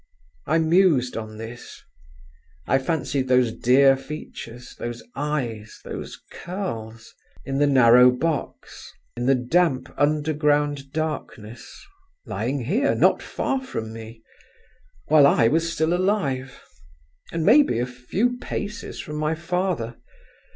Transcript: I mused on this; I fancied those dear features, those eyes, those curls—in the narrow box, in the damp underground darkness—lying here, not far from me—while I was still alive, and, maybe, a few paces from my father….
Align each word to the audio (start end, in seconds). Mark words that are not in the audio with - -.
I 0.47 0.57
mused 0.57 1.15
on 1.15 1.37
this; 1.37 1.83
I 2.65 2.79
fancied 2.79 3.27
those 3.27 3.51
dear 3.51 3.95
features, 3.95 4.75
those 4.79 5.03
eyes, 5.15 5.79
those 5.83 6.19
curls—in 6.31 7.59
the 7.59 7.67
narrow 7.67 8.09
box, 8.09 8.91
in 9.15 9.27
the 9.27 9.35
damp 9.35 9.93
underground 9.99 10.91
darkness—lying 10.91 12.61
here, 12.61 12.95
not 12.95 13.21
far 13.21 13.61
from 13.63 13.93
me—while 13.93 15.27
I 15.27 15.47
was 15.49 15.71
still 15.71 15.93
alive, 15.93 16.59
and, 17.31 17.45
maybe, 17.45 17.77
a 17.77 17.85
few 17.85 18.39
paces 18.39 18.99
from 18.99 19.17
my 19.17 19.35
father…. 19.35 19.97